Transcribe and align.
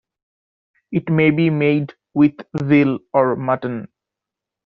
It 0.91 1.11
may 1.11 1.29
be 1.29 1.51
made 1.51 1.93
with 2.15 2.33
veal 2.59 2.97
or 3.13 3.35
mutton. 3.35 3.87